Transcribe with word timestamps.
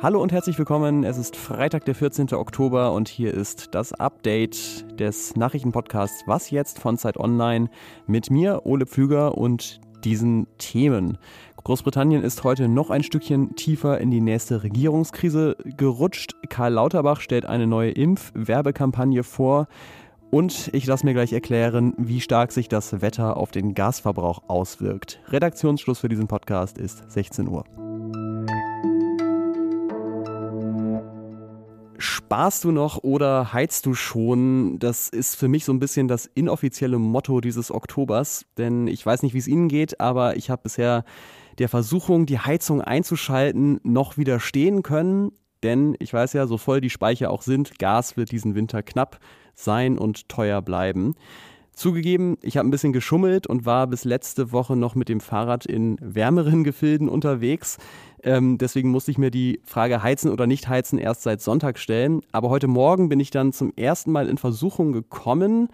Hallo 0.00 0.22
und 0.22 0.30
herzlich 0.30 0.56
willkommen. 0.58 1.02
Es 1.02 1.18
ist 1.18 1.34
Freitag, 1.34 1.84
der 1.86 1.96
14. 1.96 2.32
Oktober 2.34 2.92
und 2.92 3.08
hier 3.08 3.34
ist 3.34 3.74
das 3.74 3.92
Update 3.92 4.86
des 5.00 5.34
Nachrichtenpodcasts 5.34 6.22
Was 6.26 6.50
jetzt 6.50 6.78
von 6.78 6.96
Zeit 6.98 7.16
Online 7.16 7.68
mit 8.06 8.30
mir, 8.30 8.64
Ole 8.64 8.86
Pflüger 8.86 9.36
und 9.36 9.80
diesen 10.04 10.46
Themen. 10.58 11.18
Großbritannien 11.64 12.22
ist 12.22 12.44
heute 12.44 12.68
noch 12.68 12.90
ein 12.90 13.02
Stückchen 13.02 13.56
tiefer 13.56 14.00
in 14.00 14.12
die 14.12 14.20
nächste 14.20 14.62
Regierungskrise 14.62 15.56
gerutscht. 15.76 16.36
Karl 16.48 16.74
Lauterbach 16.74 17.20
stellt 17.20 17.44
eine 17.44 17.66
neue 17.66 17.90
Impfwerbekampagne 17.90 19.24
vor. 19.24 19.66
Und 20.30 20.70
ich 20.72 20.86
lasse 20.86 21.04
mir 21.04 21.12
gleich 21.12 21.32
erklären, 21.32 21.92
wie 21.96 22.20
stark 22.20 22.52
sich 22.52 22.68
das 22.68 23.02
Wetter 23.02 23.36
auf 23.36 23.50
den 23.50 23.74
Gasverbrauch 23.74 24.42
auswirkt. 24.46 25.20
Redaktionsschluss 25.26 25.98
für 25.98 26.08
diesen 26.08 26.28
Podcast 26.28 26.78
ist 26.78 27.10
16 27.10 27.48
Uhr. 27.48 27.64
Sparst 31.98 32.62
du 32.62 32.70
noch 32.70 33.02
oder 33.02 33.52
heizt 33.52 33.86
du 33.86 33.94
schon? 33.94 34.78
Das 34.78 35.08
ist 35.08 35.34
für 35.34 35.48
mich 35.48 35.64
so 35.64 35.72
ein 35.72 35.80
bisschen 35.80 36.06
das 36.06 36.26
inoffizielle 36.26 36.98
Motto 36.98 37.40
dieses 37.40 37.72
Oktobers, 37.72 38.46
denn 38.56 38.86
ich 38.86 39.04
weiß 39.04 39.24
nicht, 39.24 39.34
wie 39.34 39.38
es 39.38 39.48
Ihnen 39.48 39.66
geht, 39.66 40.00
aber 40.00 40.36
ich 40.36 40.48
habe 40.48 40.62
bisher 40.62 41.04
der 41.58 41.68
Versuchung, 41.68 42.26
die 42.26 42.38
Heizung 42.38 42.80
einzuschalten, 42.80 43.80
noch 43.82 44.16
widerstehen 44.16 44.84
können. 44.84 45.32
Denn 45.64 45.96
ich 45.98 46.14
weiß 46.14 46.32
ja, 46.34 46.46
so 46.46 46.56
voll 46.56 46.80
die 46.80 46.88
Speicher 46.88 47.30
auch 47.30 47.42
sind, 47.42 47.78
Gas 47.80 48.16
wird 48.16 48.30
diesen 48.30 48.54
Winter 48.54 48.82
knapp 48.82 49.18
sein 49.54 49.98
und 49.98 50.28
teuer 50.28 50.62
bleiben. 50.62 51.14
Zugegeben, 51.72 52.36
ich 52.42 52.58
habe 52.58 52.68
ein 52.68 52.70
bisschen 52.70 52.92
geschummelt 52.92 53.46
und 53.46 53.64
war 53.64 53.86
bis 53.86 54.04
letzte 54.04 54.52
Woche 54.52 54.76
noch 54.76 54.94
mit 54.94 55.08
dem 55.08 55.20
Fahrrad 55.20 55.64
in 55.64 55.96
wärmeren 56.00 56.62
Gefilden 56.62 57.08
unterwegs. 57.08 57.78
Ähm, 58.22 58.58
deswegen 58.58 58.90
musste 58.90 59.10
ich 59.10 59.18
mir 59.18 59.30
die 59.30 59.60
Frage 59.64 60.02
heizen 60.02 60.30
oder 60.30 60.46
nicht 60.46 60.68
heizen 60.68 60.98
erst 60.98 61.22
seit 61.22 61.40
Sonntag 61.40 61.78
stellen. 61.78 62.20
Aber 62.32 62.50
heute 62.50 62.66
Morgen 62.66 63.08
bin 63.08 63.18
ich 63.18 63.30
dann 63.30 63.54
zum 63.54 63.72
ersten 63.76 64.12
Mal 64.12 64.28
in 64.28 64.36
Versuchung 64.36 64.92
gekommen, 64.92 65.68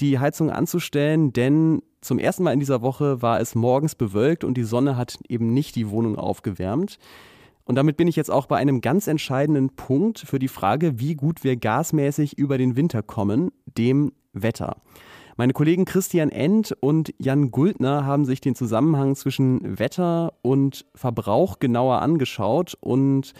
die 0.00 0.18
Heizung 0.18 0.50
anzustellen, 0.50 1.32
denn 1.32 1.82
zum 2.02 2.18
ersten 2.18 2.42
Mal 2.42 2.52
in 2.52 2.60
dieser 2.60 2.82
Woche 2.82 3.22
war 3.22 3.40
es 3.40 3.54
morgens 3.54 3.94
bewölkt 3.94 4.44
und 4.44 4.54
die 4.54 4.64
Sonne 4.64 4.96
hat 4.96 5.18
eben 5.28 5.54
nicht 5.54 5.76
die 5.76 5.88
Wohnung 5.88 6.16
aufgewärmt. 6.16 6.98
Und 7.68 7.74
damit 7.74 7.98
bin 7.98 8.08
ich 8.08 8.16
jetzt 8.16 8.30
auch 8.30 8.46
bei 8.46 8.56
einem 8.56 8.80
ganz 8.80 9.08
entscheidenden 9.08 9.68
Punkt 9.68 10.20
für 10.20 10.38
die 10.38 10.48
Frage, 10.48 10.98
wie 11.00 11.14
gut 11.14 11.44
wir 11.44 11.54
gasmäßig 11.56 12.38
über 12.38 12.56
den 12.56 12.76
Winter 12.76 13.02
kommen, 13.02 13.52
dem 13.66 14.12
Wetter. 14.32 14.78
Meine 15.36 15.52
Kollegen 15.52 15.84
Christian 15.84 16.30
End 16.30 16.74
und 16.80 17.12
Jan 17.18 17.50
Guldner 17.50 18.06
haben 18.06 18.24
sich 18.24 18.40
den 18.40 18.54
Zusammenhang 18.54 19.16
zwischen 19.16 19.78
Wetter 19.78 20.32
und 20.40 20.86
Verbrauch 20.94 21.58
genauer 21.58 22.00
angeschaut 22.00 22.74
und 22.80 23.34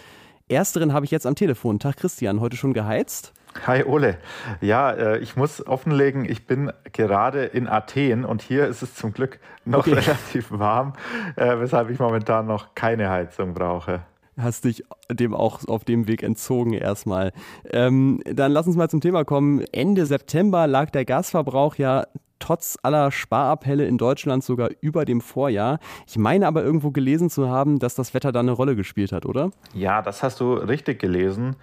ersteren 0.46 0.92
habe 0.92 1.06
ich 1.06 1.10
jetzt 1.10 1.26
am 1.26 1.34
Telefon. 1.34 1.78
Tag 1.78 1.96
Christian, 1.96 2.42
heute 2.42 2.58
schon 2.58 2.74
geheizt? 2.74 3.32
Hi 3.66 3.82
Ole. 3.82 4.18
Ja, 4.60 4.90
äh, 4.90 5.18
ich 5.20 5.36
muss 5.36 5.66
offenlegen, 5.66 6.26
ich 6.26 6.46
bin 6.46 6.70
gerade 6.92 7.44
in 7.44 7.66
Athen 7.66 8.26
und 8.26 8.42
hier 8.42 8.66
ist 8.66 8.82
es 8.82 8.94
zum 8.94 9.14
Glück 9.14 9.40
noch 9.64 9.86
okay. 9.86 9.94
relativ 9.94 10.50
warm, 10.50 10.92
äh, 11.36 11.58
weshalb 11.58 11.88
ich 11.88 11.98
momentan 11.98 12.44
noch 12.44 12.74
keine 12.74 13.08
Heizung 13.08 13.54
brauche 13.54 14.02
hast 14.38 14.64
dich 14.64 14.84
dem 15.10 15.34
auch 15.34 15.66
auf 15.66 15.84
dem 15.84 16.06
Weg 16.06 16.22
entzogen 16.22 16.72
erstmal. 16.72 17.32
Ähm, 17.70 18.20
dann 18.24 18.52
lass 18.52 18.66
uns 18.66 18.76
mal 18.76 18.88
zum 18.88 19.00
Thema 19.00 19.24
kommen. 19.24 19.64
Ende 19.72 20.06
September 20.06 20.66
lag 20.66 20.90
der 20.90 21.04
Gasverbrauch 21.04 21.76
ja 21.76 22.06
trotz 22.38 22.78
aller 22.82 23.10
Sparappelle 23.10 23.86
in 23.86 23.98
Deutschland 23.98 24.44
sogar 24.44 24.70
über 24.80 25.04
dem 25.04 25.20
Vorjahr. 25.20 25.80
Ich 26.06 26.18
meine 26.18 26.46
aber 26.46 26.62
irgendwo 26.62 26.90
gelesen 26.90 27.30
zu 27.30 27.48
haben, 27.48 27.78
dass 27.78 27.94
das 27.94 28.14
Wetter 28.14 28.32
da 28.32 28.40
eine 28.40 28.52
Rolle 28.52 28.76
gespielt 28.76 29.12
hat, 29.12 29.26
oder? 29.26 29.50
Ja, 29.74 30.02
das 30.02 30.22
hast 30.22 30.40
du 30.40 30.54
richtig 30.54 31.00
gelesen. 31.00 31.56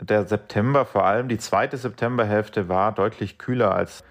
Der 0.00 0.26
September, 0.26 0.86
vor 0.86 1.04
allem 1.04 1.28
die 1.28 1.38
zweite 1.38 1.76
Septemberhälfte, 1.76 2.68
war 2.68 2.92
deutlich 2.92 3.38
kühler 3.38 3.74
als 3.74 4.02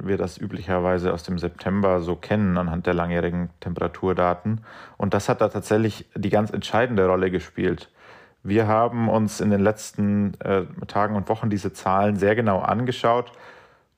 wir 0.00 0.16
das 0.16 0.38
üblicherweise 0.38 1.12
aus 1.12 1.22
dem 1.22 1.38
September 1.38 2.00
so 2.00 2.16
kennen 2.16 2.58
anhand 2.58 2.86
der 2.86 2.94
langjährigen 2.94 3.50
Temperaturdaten. 3.60 4.60
Und 4.96 5.14
das 5.14 5.28
hat 5.28 5.40
da 5.40 5.48
tatsächlich 5.48 6.06
die 6.14 6.30
ganz 6.30 6.50
entscheidende 6.50 7.06
Rolle 7.06 7.30
gespielt. 7.30 7.90
Wir 8.42 8.68
haben 8.68 9.08
uns 9.08 9.40
in 9.40 9.50
den 9.50 9.60
letzten 9.60 10.34
äh, 10.40 10.64
Tagen 10.86 11.16
und 11.16 11.28
Wochen 11.28 11.50
diese 11.50 11.72
Zahlen 11.72 12.16
sehr 12.16 12.36
genau 12.36 12.60
angeschaut 12.60 13.32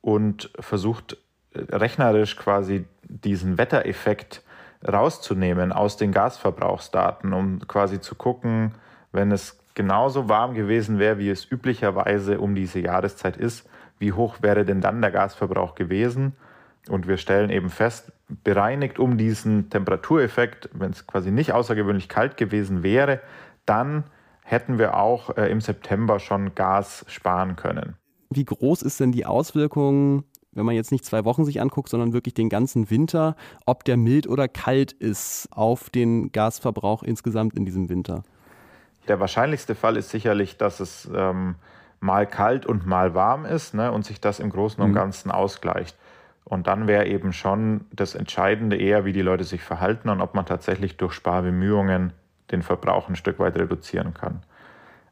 und 0.01 0.51
versucht, 0.59 1.19
äh, 1.53 1.77
rechnerisch 1.77 2.37
quasi 2.37 2.87
diesen 3.03 3.59
Wettereffekt 3.59 4.43
rauszunehmen 4.87 5.73
aus 5.73 5.97
den 5.97 6.13
Gasverbrauchsdaten, 6.13 7.33
um 7.33 7.67
quasi 7.67 8.01
zu 8.01 8.15
gucken, 8.15 8.73
wenn 9.13 9.33
es 9.33 9.59
genauso 9.75 10.29
warm 10.29 10.55
gewesen 10.55 10.99
wäre, 10.99 11.19
wie 11.19 11.31
es 11.31 11.51
üblicherweise 11.51 12.41
um 12.41 12.55
diese 12.55 12.81
Jahreszeit 12.81 13.37
ist, 13.37 13.69
wie 13.99 14.13
hoch 14.13 14.37
wäre 14.43 14.65
denn 14.65 14.81
dann 14.81 15.01
der 15.01 15.11
Gasverbrauch 15.11 15.75
gewesen. 15.75 16.35
Und 16.89 17.07
wir 17.07 17.19
stellen 17.19 17.51
eben 17.51 17.71
fest, 17.71 18.13
bereinigt 18.45 18.99
um 18.99 19.19
diesen 19.19 19.71
Temperatureffekt, 19.71 20.71
wenn 20.73 20.93
es 20.93 21.07
quasi 21.07 21.31
nicht 21.31 21.53
außergewöhnlich 21.53 22.09
kalt 22.09 22.37
gewesen 22.37 22.83
wäre, 22.83 23.21
dann 23.67 24.05
hätten 24.43 24.79
wir 24.79 24.97
auch 24.97 25.37
äh, 25.37 25.51
im 25.51 25.61
September 25.61 26.19
schon 26.19 26.55
Gas 26.55 27.05
sparen 27.09 27.57
können. 27.57 27.97
Wie 28.31 28.45
groß 28.45 28.83
ist 28.83 29.01
denn 29.01 29.13
die 29.13 29.27
Auswirkung, 29.27 30.25
wenn 30.53 30.65
man 30.65 30.75
jetzt 30.75 30.93
nicht 30.93 31.05
zwei 31.05 31.25
Wochen 31.25 31.45
sich 31.45 31.61
anguckt, 31.61 31.89
sondern 31.89 32.13
wirklich 32.13 32.35
den 32.35 32.49
ganzen 32.49 32.91
Winter, 32.91 33.37
ob 33.67 33.85
der 33.85 33.97
mild 33.97 34.27
oder 34.27 34.49
kalt 34.49 34.93
ist 34.93 35.49
auf 35.51 35.91
den 35.91 36.33
Gasverbrauch 36.33 37.03
insgesamt 37.03 37.55
in 37.55 37.65
diesem 37.65 37.89
Winter? 37.89 38.23
Der 39.07 39.21
wahrscheinlichste 39.21 39.75
Fall 39.75 39.97
ist 39.97 40.11
sicherlich, 40.11 40.59
dass 40.59 40.81
es 40.81 41.11
ähm, 41.15 41.57
mal 42.01 42.27
kalt 42.27 42.67
und 42.67 42.87
mal 42.87 43.15
warm 43.15 43.45
ist 43.45 43.75
ne, 43.75 43.91
und 43.93 44.05
sich 44.05 44.21
das 44.21 44.41
im 44.41 44.51
Großen 44.51 44.83
und 44.83 44.91
mhm. 44.91 44.95
Ganzen 44.95 45.31
ausgleicht. 45.31 45.97
Und 46.45 46.67
dann 46.67 46.87
wäre 46.87 47.07
eben 47.07 47.33
schon 47.33 47.83
das 47.93 48.15
Entscheidende 48.15 48.77
eher, 48.77 49.05
wie 49.05 49.13
die 49.13 49.23
Leute 49.23 49.45
sich 49.45 49.63
verhalten 49.63 50.09
und 50.09 50.21
ob 50.21 50.35
man 50.35 50.47
tatsächlich 50.47 50.97
durch 50.97 51.13
Sparbemühungen 51.13 52.13
den 52.51 52.63
Verbrauch 52.63 53.09
ein 53.09 53.17
Stück 53.17 53.39
weit 53.39 53.57
reduzieren 53.57 54.15
kann. 54.15 54.43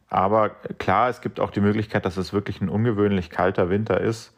Aber 0.08 0.50
klar, 0.78 1.10
es 1.10 1.20
gibt 1.20 1.40
auch 1.40 1.50
die 1.50 1.60
Möglichkeit, 1.60 2.06
dass 2.06 2.16
es 2.16 2.32
wirklich 2.32 2.60
ein 2.60 2.68
ungewöhnlich 2.68 3.28
kalter 3.28 3.68
Winter 3.68 4.00
ist. 4.00 4.34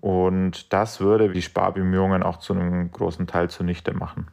Und 0.00 0.72
das 0.72 1.00
würde 1.00 1.28
die 1.30 1.42
Sparbemühungen 1.42 2.22
auch 2.22 2.38
zu 2.38 2.54
einem 2.54 2.90
großen 2.92 3.26
Teil 3.26 3.50
zunichte 3.50 3.92
machen. 3.92 4.28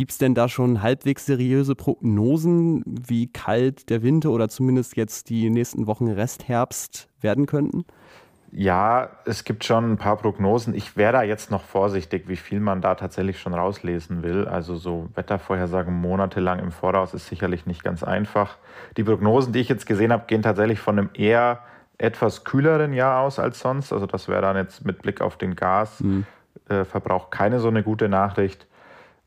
Gibt 0.00 0.12
es 0.12 0.16
denn 0.16 0.34
da 0.34 0.48
schon 0.48 0.80
halbwegs 0.80 1.26
seriöse 1.26 1.74
Prognosen, 1.74 2.82
wie 2.86 3.30
kalt 3.30 3.90
der 3.90 4.02
Winter 4.02 4.30
oder 4.30 4.48
zumindest 4.48 4.96
jetzt 4.96 5.28
die 5.28 5.50
nächsten 5.50 5.86
Wochen 5.86 6.08
Restherbst 6.08 7.10
werden 7.20 7.44
könnten? 7.44 7.84
Ja, 8.50 9.10
es 9.26 9.44
gibt 9.44 9.62
schon 9.62 9.92
ein 9.92 9.96
paar 9.98 10.16
Prognosen. 10.16 10.72
Ich 10.72 10.96
wäre 10.96 11.12
da 11.12 11.22
jetzt 11.22 11.50
noch 11.50 11.64
vorsichtig, 11.64 12.28
wie 12.28 12.36
viel 12.36 12.60
man 12.60 12.80
da 12.80 12.94
tatsächlich 12.94 13.40
schon 13.40 13.52
rauslesen 13.52 14.22
will. 14.22 14.48
Also 14.48 14.76
so 14.76 15.10
Wettervorhersagen 15.16 15.92
monatelang 15.92 16.60
im 16.60 16.72
Voraus 16.72 17.12
ist 17.12 17.26
sicherlich 17.26 17.66
nicht 17.66 17.84
ganz 17.84 18.02
einfach. 18.02 18.56
Die 18.96 19.04
Prognosen, 19.04 19.52
die 19.52 19.58
ich 19.58 19.68
jetzt 19.68 19.84
gesehen 19.84 20.14
habe, 20.14 20.24
gehen 20.26 20.40
tatsächlich 20.40 20.78
von 20.80 20.98
einem 20.98 21.10
eher 21.12 21.58
etwas 21.98 22.44
kühleren 22.44 22.94
Jahr 22.94 23.20
aus 23.20 23.38
als 23.38 23.60
sonst. 23.60 23.92
Also 23.92 24.06
das 24.06 24.28
wäre 24.28 24.40
dann 24.40 24.56
jetzt 24.56 24.82
mit 24.86 25.02
Blick 25.02 25.20
auf 25.20 25.36
den 25.36 25.56
Gasverbrauch 25.56 26.24
mhm. 27.26 27.32
äh, 27.32 27.36
keine 27.36 27.60
so 27.60 27.68
eine 27.68 27.82
gute 27.82 28.08
Nachricht. 28.08 28.66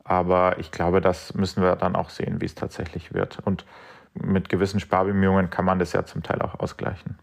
Aber 0.04 0.60
ich 0.60 0.72
glaube, 0.72 1.02
das 1.02 1.34
müssen 1.34 1.64
wir 1.64 1.76
dann 1.76 1.96
auch 1.96 2.10
sehen, 2.10 2.42
wie 2.42 2.46
es 2.46 2.56
tatsächlich 2.56 3.14
wird. 3.14 3.40
Und 3.46 3.66
mit 4.14 4.50
gewissen 4.50 4.80
Sparbemühungen 4.80 5.50
kann 5.50 5.66
man 5.66 5.80
das 5.80 5.94
ja 5.94 6.06
zum 6.06 6.24
Teil 6.24 6.42
auch 6.42 6.60
ausgleichen. 6.60 7.18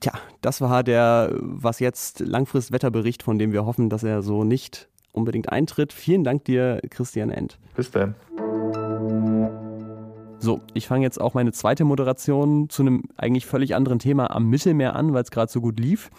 Tja, 0.00 0.12
das 0.40 0.60
war 0.60 0.82
der 0.82 1.30
Was 1.40 1.80
jetzt 1.80 2.20
Langfristwetterbericht, 2.20 3.22
von 3.22 3.38
dem 3.38 3.52
wir 3.52 3.64
hoffen, 3.64 3.88
dass 3.88 4.02
er 4.02 4.22
so 4.22 4.44
nicht 4.44 4.88
unbedingt 5.12 5.50
eintritt. 5.50 5.92
Vielen 5.92 6.24
Dank 6.24 6.44
dir, 6.44 6.80
Christian 6.90 7.30
End. 7.30 7.58
Bis 7.76 7.90
dann. 7.90 8.14
So, 10.38 10.60
ich 10.74 10.88
fange 10.88 11.04
jetzt 11.04 11.20
auch 11.20 11.34
meine 11.34 11.52
zweite 11.52 11.84
Moderation 11.84 12.68
zu 12.68 12.82
einem 12.82 13.04
eigentlich 13.16 13.46
völlig 13.46 13.76
anderen 13.76 14.00
Thema 14.00 14.34
am 14.34 14.48
Mittelmeer 14.48 14.96
an, 14.96 15.14
weil 15.14 15.22
es 15.22 15.30
gerade 15.30 15.52
so 15.52 15.60
gut 15.60 15.78
lief. 15.78 16.10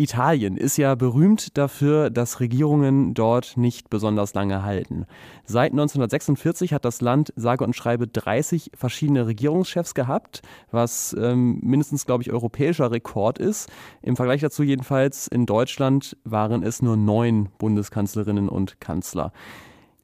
Italien 0.00 0.56
ist 0.56 0.76
ja 0.76 0.94
berühmt 0.94 1.58
dafür, 1.58 2.08
dass 2.08 2.38
Regierungen 2.38 3.14
dort 3.14 3.56
nicht 3.56 3.90
besonders 3.90 4.32
lange 4.32 4.62
halten. 4.62 5.06
Seit 5.44 5.72
1946 5.72 6.72
hat 6.72 6.84
das 6.84 7.00
Land 7.00 7.32
sage 7.34 7.64
und 7.64 7.74
schreibe 7.74 8.06
30 8.06 8.70
verschiedene 8.74 9.26
Regierungschefs 9.26 9.94
gehabt, 9.94 10.42
was 10.70 11.16
ähm, 11.18 11.58
mindestens, 11.64 12.06
glaube 12.06 12.22
ich, 12.22 12.30
europäischer 12.30 12.92
Rekord 12.92 13.40
ist. 13.40 13.70
Im 14.00 14.14
Vergleich 14.14 14.40
dazu 14.40 14.62
jedenfalls 14.62 15.26
in 15.26 15.46
Deutschland 15.46 16.16
waren 16.22 16.62
es 16.62 16.80
nur 16.80 16.96
neun 16.96 17.48
Bundeskanzlerinnen 17.58 18.48
und 18.48 18.80
Kanzler. 18.80 19.32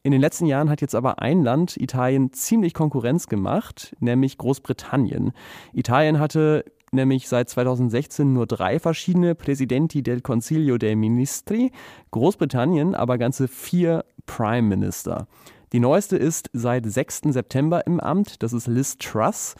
In 0.02 0.10
den 0.10 0.20
letzten 0.20 0.46
Jahren 0.46 0.70
hat 0.70 0.80
jetzt 0.80 0.96
aber 0.96 1.22
ein 1.22 1.44
Land 1.44 1.76
Italien 1.76 2.32
ziemlich 2.32 2.74
Konkurrenz 2.74 3.28
gemacht, 3.28 3.94
nämlich 4.00 4.38
Großbritannien. 4.38 5.30
Italien 5.72 6.18
hatte 6.18 6.64
nämlich 6.94 7.28
seit 7.28 7.48
2016 7.48 8.32
nur 8.32 8.46
drei 8.46 8.78
verschiedene 8.78 9.34
Presidenti 9.34 10.02
del 10.02 10.20
Consiglio 10.20 10.78
dei 10.78 10.94
Ministri, 10.96 11.72
Großbritannien 12.10 12.94
aber 12.94 13.18
ganze 13.18 13.48
vier 13.48 14.04
Prime 14.26 14.68
Minister. 14.68 15.26
Die 15.72 15.80
neueste 15.80 16.16
ist 16.16 16.50
seit 16.52 16.86
6. 16.86 17.22
September 17.30 17.86
im 17.86 18.00
Amt, 18.00 18.42
das 18.42 18.52
ist 18.52 18.66
Liz 18.66 18.96
Truss. 18.98 19.54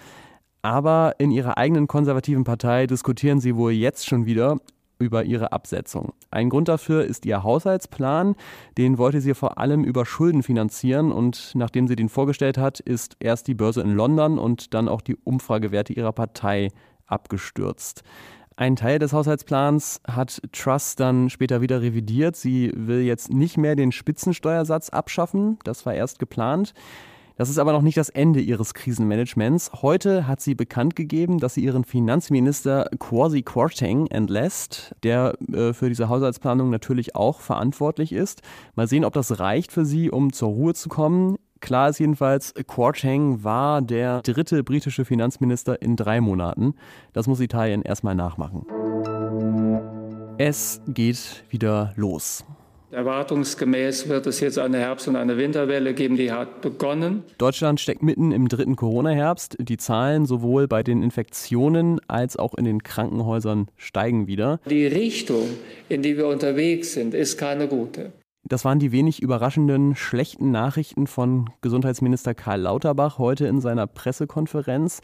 Aber 0.62 1.16
in 1.18 1.30
ihrer 1.30 1.58
eigenen 1.58 1.88
konservativen 1.88 2.44
Partei 2.44 2.86
diskutieren 2.86 3.38
sie 3.38 3.54
wohl 3.54 3.72
jetzt 3.72 4.06
schon 4.06 4.24
wieder 4.24 4.56
über 4.98 5.24
ihre 5.24 5.52
Absetzung. 5.52 6.12
Ein 6.30 6.50
Grund 6.50 6.68
dafür 6.68 7.04
ist 7.04 7.26
ihr 7.26 7.42
Haushaltsplan. 7.42 8.34
Den 8.78 8.98
wollte 8.98 9.20
sie 9.20 9.34
vor 9.34 9.58
allem 9.58 9.84
über 9.84 10.06
Schulden 10.06 10.42
finanzieren 10.42 11.12
und 11.12 11.52
nachdem 11.54 11.88
sie 11.88 11.96
den 11.96 12.08
vorgestellt 12.08 12.58
hat, 12.58 12.80
ist 12.80 13.16
erst 13.20 13.46
die 13.46 13.54
Börse 13.54 13.80
in 13.82 13.94
London 13.94 14.38
und 14.38 14.74
dann 14.74 14.88
auch 14.88 15.00
die 15.00 15.16
Umfragewerte 15.16 15.92
ihrer 15.92 16.12
Partei 16.12 16.70
abgestürzt. 17.06 18.02
Ein 18.56 18.76
Teil 18.76 19.00
des 19.00 19.12
Haushaltsplans 19.12 20.00
hat 20.06 20.40
Truss 20.52 20.94
dann 20.94 21.28
später 21.28 21.60
wieder 21.60 21.82
revidiert. 21.82 22.36
Sie 22.36 22.70
will 22.74 23.00
jetzt 23.00 23.32
nicht 23.32 23.56
mehr 23.56 23.74
den 23.74 23.90
Spitzensteuersatz 23.90 24.90
abschaffen. 24.90 25.58
Das 25.64 25.84
war 25.86 25.94
erst 25.94 26.20
geplant. 26.20 26.72
Das 27.36 27.48
ist 27.48 27.58
aber 27.58 27.72
noch 27.72 27.82
nicht 27.82 27.96
das 27.96 28.10
Ende 28.10 28.40
ihres 28.40 28.74
Krisenmanagements. 28.74 29.82
Heute 29.82 30.28
hat 30.28 30.40
sie 30.40 30.54
bekannt 30.54 30.94
gegeben, 30.94 31.40
dass 31.40 31.54
sie 31.54 31.64
ihren 31.64 31.82
Finanzminister 31.82 32.88
Kwasi 33.00 33.42
Kwarteng 33.42 34.06
entlässt, 34.06 34.94
der 35.02 35.34
äh, 35.52 35.72
für 35.72 35.88
diese 35.88 36.08
Haushaltsplanung 36.08 36.70
natürlich 36.70 37.16
auch 37.16 37.40
verantwortlich 37.40 38.12
ist. 38.12 38.42
Mal 38.76 38.86
sehen, 38.86 39.04
ob 39.04 39.14
das 39.14 39.40
reicht 39.40 39.72
für 39.72 39.84
sie, 39.84 40.12
um 40.12 40.32
zur 40.32 40.50
Ruhe 40.50 40.74
zu 40.74 40.88
kommen. 40.88 41.36
Klar 41.64 41.88
ist 41.88 41.98
jedenfalls, 41.98 42.52
Kwarteng 42.66 43.42
war 43.42 43.80
der 43.80 44.20
dritte 44.20 44.62
britische 44.62 45.06
Finanzminister 45.06 45.80
in 45.80 45.96
drei 45.96 46.20
Monaten. 46.20 46.74
Das 47.14 47.26
muss 47.26 47.40
Italien 47.40 47.80
erstmal 47.80 48.14
nachmachen. 48.14 48.66
Es 50.36 50.82
geht 50.86 51.42
wieder 51.48 51.94
los. 51.96 52.44
Erwartungsgemäß 52.90 54.10
wird 54.10 54.26
es 54.26 54.40
jetzt 54.40 54.58
eine 54.58 54.76
Herbst- 54.76 55.08
und 55.08 55.16
eine 55.16 55.38
Winterwelle 55.38 55.94
geben, 55.94 56.16
die 56.16 56.30
hat 56.30 56.60
begonnen. 56.60 57.24
Deutschland 57.38 57.80
steckt 57.80 58.02
mitten 58.02 58.30
im 58.30 58.48
dritten 58.48 58.76
Corona-Herbst. 58.76 59.56
Die 59.58 59.78
Zahlen 59.78 60.26
sowohl 60.26 60.68
bei 60.68 60.82
den 60.82 61.02
Infektionen 61.02 61.98
als 62.08 62.36
auch 62.36 62.52
in 62.52 62.66
den 62.66 62.82
Krankenhäusern 62.82 63.68
steigen 63.78 64.26
wieder. 64.26 64.60
Die 64.68 64.86
Richtung, 64.86 65.48
in 65.88 66.02
die 66.02 66.18
wir 66.18 66.28
unterwegs 66.28 66.92
sind, 66.92 67.14
ist 67.14 67.38
keine 67.38 67.68
gute. 67.68 68.12
Das 68.46 68.62
waren 68.66 68.78
die 68.78 68.92
wenig 68.92 69.22
überraschenden 69.22 69.96
schlechten 69.96 70.50
Nachrichten 70.50 71.06
von 71.06 71.48
Gesundheitsminister 71.62 72.34
Karl 72.34 72.60
Lauterbach 72.60 73.16
heute 73.16 73.46
in 73.46 73.62
seiner 73.62 73.86
Pressekonferenz. 73.86 75.00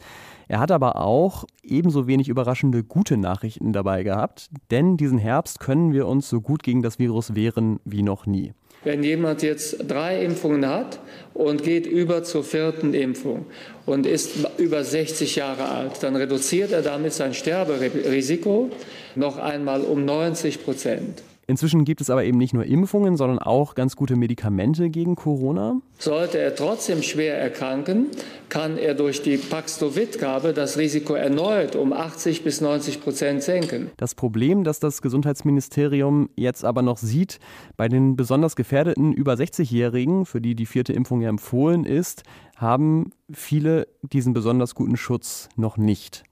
Er 0.47 0.59
hat 0.59 0.69
aber 0.69 0.97
auch 0.97 1.45
ebenso 1.63 2.05
wenig 2.05 2.29
überraschende 2.29 2.83
gute 2.83 3.17
Nachrichten 3.17 3.73
dabei 3.73 4.03
gehabt, 4.03 4.51
denn 4.69 4.95
diesen 4.95 5.17
Herbst 5.17 5.59
können 5.59 5.91
wir 5.91 6.05
uns 6.05 6.29
so 6.29 6.39
gut 6.39 6.61
gegen 6.61 6.83
das 6.83 6.99
Virus 6.99 7.33
wehren 7.33 7.79
wie 7.83 8.03
noch 8.03 8.27
nie. 8.27 8.53
Wenn 8.83 9.03
jemand 9.03 9.41
jetzt 9.41 9.89
drei 9.89 10.23
Impfungen 10.23 10.67
hat 10.67 10.99
und 11.33 11.63
geht 11.63 11.87
über 11.87 12.23
zur 12.23 12.43
vierten 12.43 12.93
Impfung 12.93 13.47
und 13.87 14.05
ist 14.05 14.47
über 14.59 14.83
60 14.83 15.35
Jahre 15.35 15.65
alt, 15.65 16.03
dann 16.03 16.15
reduziert 16.15 16.71
er 16.71 16.83
damit 16.83 17.13
sein 17.13 17.33
Sterberisiko 17.33 18.69
noch 19.15 19.37
einmal 19.37 19.81
um 19.81 20.05
90 20.05 20.63
Prozent. 20.63 21.23
Inzwischen 21.51 21.83
gibt 21.83 21.99
es 21.99 22.09
aber 22.09 22.23
eben 22.23 22.37
nicht 22.37 22.53
nur 22.53 22.63
Impfungen, 22.63 23.17
sondern 23.17 23.37
auch 23.37 23.75
ganz 23.75 23.97
gute 23.97 24.15
Medikamente 24.15 24.89
gegen 24.89 25.17
Corona. 25.17 25.81
Sollte 25.99 26.37
er 26.37 26.55
trotzdem 26.55 27.03
schwer 27.03 27.37
erkranken, 27.37 28.05
kann 28.47 28.77
er 28.77 28.93
durch 28.93 29.21
die 29.21 29.35
Paxlovid-Gabe 29.35 30.53
das 30.53 30.77
Risiko 30.77 31.13
erneut 31.13 31.75
um 31.75 31.91
80 31.91 32.45
bis 32.45 32.61
90 32.61 33.01
Prozent 33.01 33.43
senken. 33.43 33.91
Das 33.97 34.15
Problem, 34.15 34.63
das 34.63 34.79
das 34.79 35.01
Gesundheitsministerium 35.01 36.29
jetzt 36.37 36.63
aber 36.63 36.83
noch 36.83 36.97
sieht, 36.97 37.41
bei 37.75 37.89
den 37.89 38.15
besonders 38.15 38.55
gefährdeten 38.55 39.11
über 39.11 39.33
60-Jährigen, 39.33 40.25
für 40.25 40.39
die 40.39 40.55
die 40.55 40.65
vierte 40.65 40.93
Impfung 40.93 41.19
ja 41.19 41.27
empfohlen 41.27 41.83
ist, 41.83 42.23
haben 42.55 43.11
viele 43.29 43.89
diesen 44.01 44.31
besonders 44.31 44.73
guten 44.73 44.95
Schutz 44.95 45.49
noch 45.57 45.75
nicht. 45.75 46.23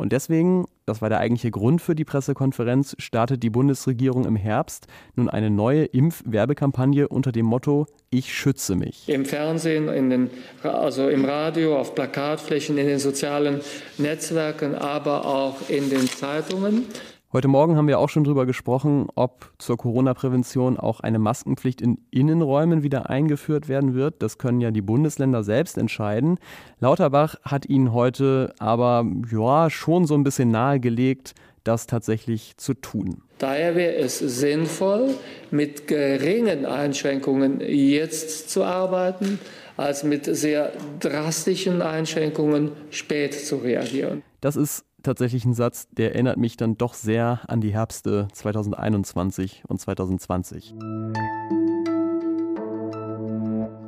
Und 0.00 0.12
deswegen, 0.12 0.64
das 0.86 1.02
war 1.02 1.10
der 1.10 1.18
eigentliche 1.18 1.50
Grund 1.50 1.82
für 1.82 1.94
die 1.94 2.06
Pressekonferenz, 2.06 2.96
startet 2.98 3.42
die 3.42 3.50
Bundesregierung 3.50 4.24
im 4.24 4.34
Herbst 4.34 4.86
nun 5.14 5.28
eine 5.28 5.50
neue 5.50 5.84
Impfwerbekampagne 5.84 7.06
unter 7.06 7.32
dem 7.32 7.44
Motto 7.44 7.84
Ich 8.08 8.32
schütze 8.32 8.76
mich. 8.76 9.10
Im 9.10 9.26
Fernsehen, 9.26 9.90
in 9.90 10.08
den, 10.08 10.30
also 10.62 11.10
im 11.10 11.26
Radio, 11.26 11.78
auf 11.78 11.94
Plakatflächen, 11.94 12.78
in 12.78 12.86
den 12.86 12.98
sozialen 12.98 13.60
Netzwerken, 13.98 14.74
aber 14.74 15.26
auch 15.26 15.68
in 15.68 15.90
den 15.90 16.08
Zeitungen. 16.08 16.86
Heute 17.32 17.46
Morgen 17.46 17.76
haben 17.76 17.86
wir 17.86 18.00
auch 18.00 18.08
schon 18.08 18.24
darüber 18.24 18.44
gesprochen, 18.44 19.06
ob 19.14 19.52
zur 19.58 19.76
Corona-Prävention 19.76 20.76
auch 20.76 20.98
eine 20.98 21.20
Maskenpflicht 21.20 21.80
in 21.80 21.98
Innenräumen 22.10 22.82
wieder 22.82 23.08
eingeführt 23.08 23.68
werden 23.68 23.94
wird. 23.94 24.20
Das 24.20 24.36
können 24.36 24.60
ja 24.60 24.72
die 24.72 24.82
Bundesländer 24.82 25.44
selbst 25.44 25.78
entscheiden. 25.78 26.40
Lauterbach 26.80 27.36
hat 27.44 27.66
Ihnen 27.66 27.92
heute 27.92 28.52
aber 28.58 29.06
ja 29.30 29.70
schon 29.70 30.06
so 30.06 30.14
ein 30.14 30.24
bisschen 30.24 30.50
nahegelegt, 30.50 31.34
das 31.62 31.86
tatsächlich 31.86 32.56
zu 32.56 32.74
tun. 32.74 33.22
Daher 33.38 33.76
wäre 33.76 33.94
es 33.94 34.18
sinnvoll, 34.18 35.14
mit 35.52 35.86
geringen 35.86 36.66
Einschränkungen 36.66 37.60
jetzt 37.60 38.50
zu 38.50 38.64
arbeiten, 38.64 39.38
als 39.76 40.02
mit 40.02 40.24
sehr 40.24 40.72
drastischen 40.98 41.80
Einschränkungen 41.80 42.72
spät 42.90 43.34
zu 43.34 43.58
reagieren. 43.58 44.24
Das 44.40 44.56
ist 44.56 44.84
tatsächlich 45.02 45.44
ein 45.44 45.54
Satz, 45.54 45.88
der 45.90 46.14
erinnert 46.14 46.36
mich 46.36 46.56
dann 46.56 46.76
doch 46.76 46.94
sehr 46.94 47.40
an 47.48 47.60
die 47.60 47.72
Herbste 47.72 48.28
2021 48.32 49.64
und 49.68 49.80
2020. 49.80 50.74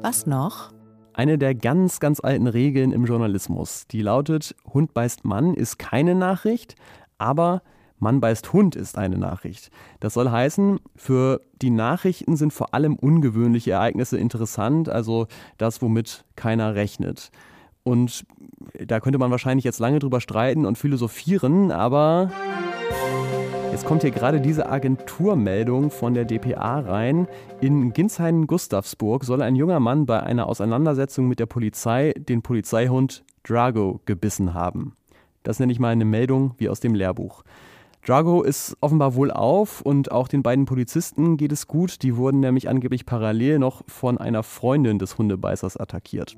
Was 0.03 0.27
noch? 0.27 0.73
Eine 1.15 1.39
der 1.39 1.55
ganz, 1.55 2.01
ganz 2.01 2.21
alten 2.21 2.47
Regeln 2.47 2.93
im 2.93 3.05
Journalismus, 3.05 3.87
die 3.87 4.01
lautet, 4.01 4.55
Hund 4.73 4.95
beißt 4.95 5.25
Mann 5.25 5.55
ist 5.55 5.79
keine 5.79 6.15
Nachricht, 6.15 6.75
aber 7.19 7.63
Mann 7.99 8.21
beißt 8.21 8.53
Hund 8.53 8.75
ist 8.75 8.99
eine 8.99 9.17
Nachricht. 9.17 9.71
Das 10.01 10.15
soll 10.15 10.31
heißen, 10.31 10.81
für 10.97 11.41
die 11.61 11.71
Nachrichten 11.71 12.37
sind 12.37 12.53
vor 12.53 12.75
allem 12.75 12.97
ungewöhnliche 12.97 13.73
Ereignisse 13.73 14.19
interessant, 14.19 14.89
also 14.89 15.29
das, 15.59 15.83
womit 15.83 16.25
keiner 16.35 16.75
rechnet. 16.75 17.31
Und 17.85 18.25
da 18.87 19.01
könnte 19.01 19.19
man 19.19 19.31
wahrscheinlich 19.31 19.65
jetzt 19.65 19.79
lange 19.81 19.99
drüber 19.99 20.21
streiten 20.21 20.67
und 20.67 20.79
philosophieren, 20.79 21.71
aber 21.73 22.31
Jetzt 23.73 23.87
kommt 23.87 24.03
hier 24.03 24.11
gerade 24.11 24.39
diese 24.39 24.69
Agenturmeldung 24.69 25.91
von 25.91 26.13
der 26.13 26.27
DPA 26.27 26.81
rein. 26.81 27.27
In 27.63 27.95
Ginsheim-Gustavsburg 27.95 29.25
soll 29.25 29.41
ein 29.41 29.57
junger 29.57 29.81
Mann 29.81 30.05
bei 30.05 30.23
einer 30.23 30.47
Auseinandersetzung 30.47 31.27
mit 31.27 31.41
der 31.41 31.47
Polizei 31.47 32.13
den 32.19 32.43
Polizeihund 32.43 33.25
Drago 33.45 34.01
gebissen 34.05 34.53
haben. 34.53 34.95
Das 35.43 35.59
nenne 35.59 35.73
ich 35.73 35.81
mal 35.81 35.89
eine 35.89 36.05
Meldung 36.05 36.55
wie 36.59 36.69
aus 36.69 36.81
dem 36.81 36.95
Lehrbuch. 36.95 37.45
Drago 38.05 38.43
ist 38.43 38.77
offenbar 38.81 39.15
wohl 39.15 39.31
auf 39.31 39.81
und 39.81 40.13
auch 40.13 40.29
den 40.29 40.43
beiden 40.43 40.67
Polizisten 40.67 41.37
geht 41.37 41.53
es 41.53 41.67
gut. 41.67 42.03
Die 42.03 42.17
wurden 42.17 42.41
nämlich 42.41 42.69
angeblich 42.69 43.07
parallel 43.07 43.59
noch 43.59 43.83
von 43.87 44.19
einer 44.19 44.43
Freundin 44.43 44.99
des 44.99 45.17
Hundebeißers 45.17 45.79
attackiert. 45.79 46.37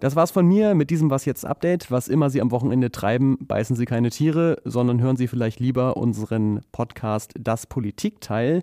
Das 0.00 0.14
war's 0.14 0.30
von 0.30 0.46
mir 0.46 0.74
mit 0.74 0.90
diesem 0.90 1.10
Was 1.10 1.24
jetzt 1.24 1.44
Update. 1.44 1.90
Was 1.90 2.06
immer 2.06 2.30
Sie 2.30 2.40
am 2.40 2.52
Wochenende 2.52 2.92
treiben, 2.92 3.36
beißen 3.40 3.74
Sie 3.74 3.84
keine 3.84 4.10
Tiere, 4.10 4.58
sondern 4.64 5.00
hören 5.00 5.16
Sie 5.16 5.26
vielleicht 5.26 5.58
lieber 5.58 5.96
unseren 5.96 6.60
Podcast 6.70 7.34
Das 7.38 7.66
Politikteil 7.66 8.62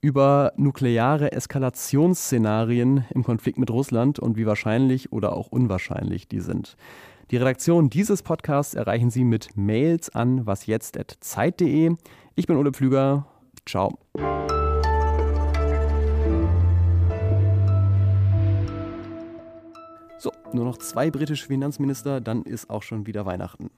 über 0.00 0.52
nukleare 0.56 1.30
Eskalationsszenarien 1.30 3.04
im 3.14 3.22
Konflikt 3.22 3.58
mit 3.58 3.70
Russland 3.70 4.18
und 4.18 4.36
wie 4.36 4.46
wahrscheinlich 4.46 5.12
oder 5.12 5.36
auch 5.36 5.46
unwahrscheinlich 5.46 6.26
die 6.26 6.40
sind. 6.40 6.76
Die 7.30 7.36
Redaktion 7.36 7.88
dieses 7.88 8.22
Podcasts 8.22 8.74
erreichen 8.74 9.10
Sie 9.10 9.24
mit 9.24 9.56
Mails 9.56 10.12
an 10.12 10.44
wasjetzt.zeit.de. 10.44 11.94
Ich 12.34 12.46
bin 12.48 12.56
Ole 12.56 12.72
Pflüger. 12.72 13.26
Ciao. 13.64 13.98
Nur 20.54 20.64
noch 20.64 20.78
zwei 20.78 21.10
britische 21.10 21.46
Finanzminister, 21.46 22.20
dann 22.20 22.42
ist 22.42 22.70
auch 22.70 22.82
schon 22.82 23.06
wieder 23.06 23.26
Weihnachten. 23.26 23.70